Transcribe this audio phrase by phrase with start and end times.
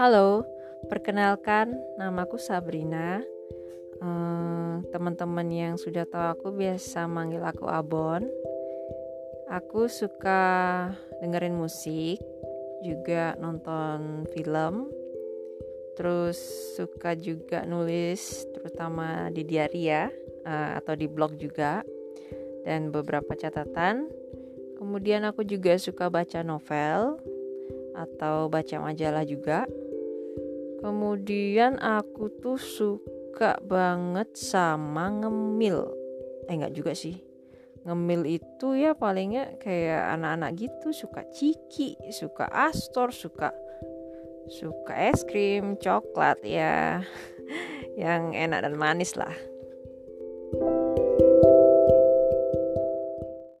[0.00, 0.48] Halo,
[0.88, 3.20] perkenalkan namaku Sabrina.
[4.00, 8.24] Uh, Teman-teman yang sudah tahu aku biasa manggil aku Abon.
[9.52, 10.40] Aku suka
[11.20, 12.16] dengerin musik,
[12.80, 14.88] juga nonton film,
[16.00, 16.40] terus
[16.80, 20.08] suka juga nulis, terutama di diary ya,
[20.48, 21.84] uh, atau di blog juga,
[22.64, 24.08] dan beberapa catatan
[24.80, 27.20] Kemudian aku juga suka baca novel
[27.92, 29.68] atau baca majalah juga.
[30.80, 35.84] Kemudian aku tuh suka banget sama ngemil.
[36.48, 37.20] Eh enggak juga sih.
[37.84, 43.52] Ngemil itu ya palingnya kayak anak-anak gitu suka ciki, suka astor, suka
[44.48, 47.04] suka es krim, coklat ya.
[48.00, 49.32] Yang enak dan manis lah.